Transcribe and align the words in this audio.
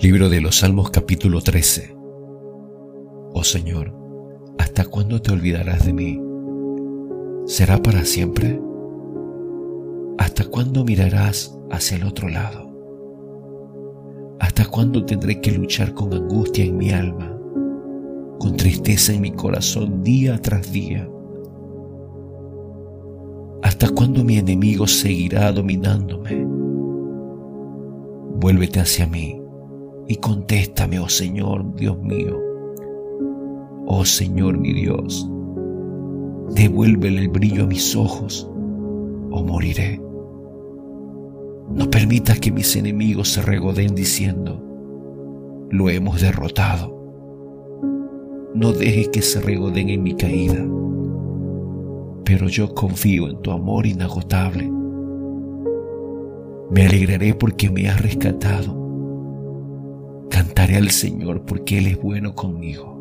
Libro 0.00 0.28
de 0.28 0.40
los 0.40 0.60
Salmos 0.60 0.90
capítulo 0.90 1.40
13. 1.40 1.96
Oh 3.34 3.42
Señor, 3.42 3.92
¿hasta 4.56 4.84
cuándo 4.84 5.20
te 5.20 5.32
olvidarás 5.32 5.86
de 5.86 5.92
mí? 5.92 6.22
¿Será 7.46 7.82
para 7.82 8.04
siempre? 8.04 8.60
¿Hasta 10.18 10.44
cuándo 10.44 10.84
mirarás 10.84 11.58
hacia 11.72 11.96
el 11.96 12.04
otro 12.04 12.28
lado? 12.28 12.70
¿Hasta 14.38 14.66
cuándo 14.66 15.04
tendré 15.04 15.40
que 15.40 15.50
luchar 15.50 15.92
con 15.94 16.14
angustia 16.14 16.64
en 16.64 16.76
mi 16.76 16.92
alma, 16.92 17.36
con 18.38 18.56
tristeza 18.56 19.12
en 19.12 19.22
mi 19.22 19.32
corazón 19.32 20.04
día 20.04 20.40
tras 20.40 20.70
día? 20.70 21.10
¿Hasta 23.64 23.88
cuándo 23.88 24.22
mi 24.22 24.38
enemigo 24.38 24.86
seguirá 24.86 25.50
dominándome? 25.50 26.46
Vuélvete 28.36 28.78
hacia 28.78 29.04
mí 29.04 29.47
y 30.08 30.16
contéstame, 30.16 30.98
oh 30.98 31.08
Señor, 31.08 31.74
Dios 31.74 31.98
mío. 32.02 32.40
Oh 33.86 34.04
Señor 34.06 34.58
mi 34.58 34.72
Dios, 34.72 35.30
devuélvele 36.54 37.20
el 37.20 37.28
brillo 37.28 37.64
a 37.64 37.66
mis 37.66 37.94
ojos 37.94 38.50
o 39.30 39.42
moriré. 39.44 40.00
No 41.74 41.90
permitas 41.90 42.40
que 42.40 42.50
mis 42.50 42.74
enemigos 42.76 43.28
se 43.28 43.42
regoden 43.42 43.94
diciendo, 43.94 44.64
lo 45.70 45.90
hemos 45.90 46.22
derrotado. 46.22 46.96
No 48.54 48.72
dejes 48.72 49.10
que 49.10 49.20
se 49.20 49.40
regoden 49.40 49.90
en 49.90 50.02
mi 50.02 50.14
caída, 50.14 50.66
pero 52.24 52.48
yo 52.48 52.74
confío 52.74 53.28
en 53.28 53.42
tu 53.42 53.50
amor 53.50 53.86
inagotable. 53.86 54.70
Me 56.70 56.86
alegraré 56.86 57.34
porque 57.34 57.68
me 57.68 57.88
has 57.88 58.00
rescatado 58.00 58.77
Cantaré 60.68 60.84
al 60.84 60.90
Señor 60.90 61.46
porque 61.46 61.78
Él 61.78 61.86
es 61.86 61.98
bueno 61.98 62.34
conmigo. 62.34 62.97